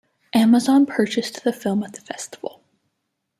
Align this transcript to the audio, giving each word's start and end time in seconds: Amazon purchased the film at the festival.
Amazon 0.33 0.87
purchased 0.87 1.43
the 1.43 1.53
film 1.53 1.83
at 1.83 1.93
the 1.93 2.01
festival. 2.01 2.63